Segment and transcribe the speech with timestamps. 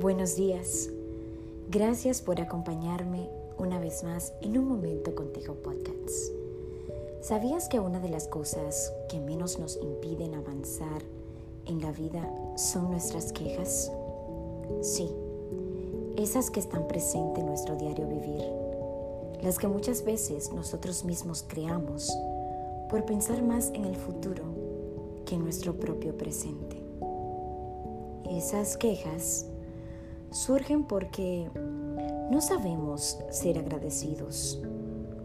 [0.00, 0.88] Buenos días.
[1.68, 3.28] Gracias por acompañarme
[3.58, 6.32] una vez más en un momento contigo podcast.
[7.20, 11.02] ¿Sabías que una de las cosas que menos nos impiden avanzar
[11.66, 12.26] en la vida
[12.56, 13.92] son nuestras quejas?
[14.80, 15.10] Sí,
[16.16, 18.44] esas que están presentes en nuestro diario vivir,
[19.42, 22.10] las que muchas veces nosotros mismos creamos
[22.88, 24.44] por pensar más en el futuro
[25.26, 26.77] que en nuestro propio presente.
[28.30, 29.46] Esas quejas
[30.30, 31.50] surgen porque
[32.30, 34.60] no sabemos ser agradecidos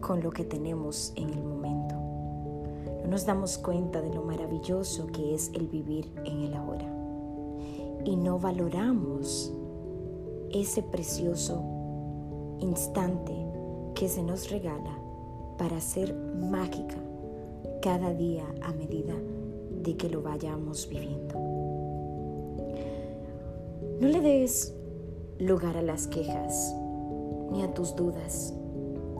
[0.00, 1.96] con lo que tenemos en el momento.
[3.02, 6.86] No nos damos cuenta de lo maravilloso que es el vivir en el ahora.
[8.04, 9.52] Y no valoramos
[10.52, 11.60] ese precioso
[12.60, 13.34] instante
[13.96, 14.96] que se nos regala
[15.58, 16.96] para ser mágica
[17.80, 19.14] cada día a medida
[19.82, 21.61] de que lo vayamos viviendo.
[24.02, 24.74] No le des
[25.38, 26.74] lugar a las quejas
[27.52, 28.52] ni a tus dudas.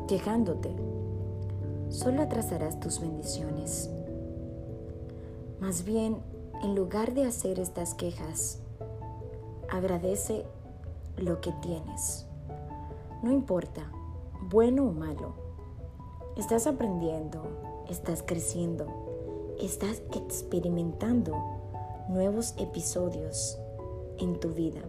[0.09, 0.75] Quejándote,
[1.89, 3.89] solo atrasarás tus bendiciones.
[5.61, 6.17] Más bien,
[6.65, 8.59] en lugar de hacer estas quejas,
[9.71, 10.47] agradece
[11.17, 12.27] lo que tienes.
[13.23, 13.89] No importa,
[14.51, 15.35] bueno o malo.
[16.37, 18.89] Estás aprendiendo, estás creciendo,
[19.61, 21.37] estás experimentando
[22.09, 23.61] nuevos episodios
[24.19, 24.81] en tu vida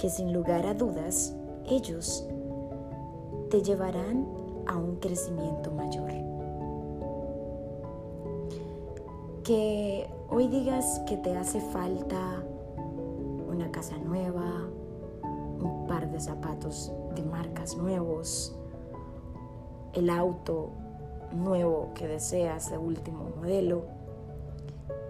[0.00, 1.36] que sin lugar a dudas
[1.66, 2.26] ellos
[3.50, 4.26] te llevarán
[4.66, 6.10] a un crecimiento mayor.
[9.44, 12.42] Que hoy digas que te hace falta
[13.46, 14.68] una casa nueva,
[15.22, 18.56] un par de zapatos de marcas nuevos,
[19.92, 20.70] el auto
[21.32, 23.99] nuevo que deseas de último modelo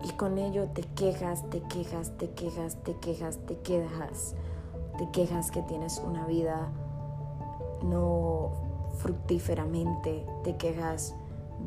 [0.05, 4.34] y con ello te quejas, te quejas, te quejas, te quejas, te quejas,
[4.99, 6.71] te quejas que tienes una vida
[7.82, 8.50] no
[8.99, 11.15] fructíferamente, te quejas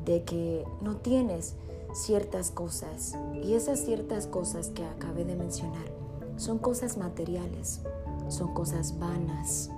[0.06, 1.56] de que no tienes
[1.94, 5.92] ciertas cosas y esas ciertas cosas que acabé de mencionar
[6.38, 7.82] son cosas materiales,
[8.28, 9.70] son cosas vanas.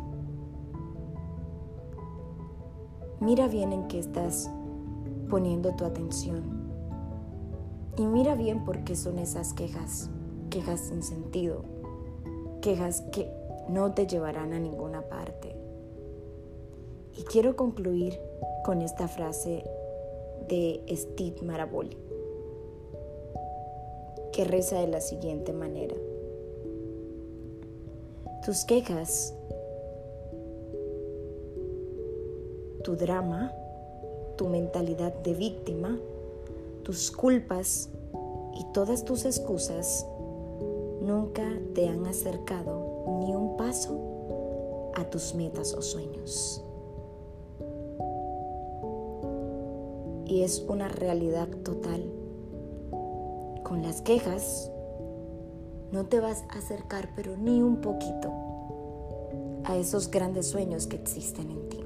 [3.20, 4.50] Mira bien en qué estás
[5.30, 6.65] poniendo tu atención
[7.98, 10.10] y mira bien por qué son esas quejas,
[10.50, 11.64] quejas sin sentido,
[12.62, 13.30] quejas que
[13.70, 15.56] no te llevarán a ninguna parte.
[17.18, 18.20] Y quiero concluir
[18.64, 19.64] con esta frase
[20.50, 21.98] de Steve Maraboli,
[24.34, 25.96] que reza de la siguiente manera.
[28.46, 29.34] Tus quejas,
[32.84, 33.54] tu drama,
[34.36, 35.98] tu mentalidad de víctima,
[36.86, 37.90] tus culpas
[38.54, 40.06] y todas tus excusas
[41.02, 46.64] nunca te han acercado ni un paso a tus metas o sueños.
[50.28, 52.04] Y es una realidad total.
[53.64, 54.72] Con las quejas
[55.92, 58.32] no te vas a acercar pero ni un poquito
[59.64, 61.85] a esos grandes sueños que existen en ti.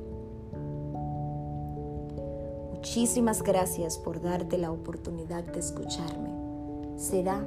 [2.79, 6.29] Muchísimas gracias por darte la oportunidad de escucharme.
[6.95, 7.45] Será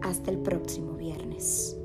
[0.00, 1.76] hasta el próximo viernes.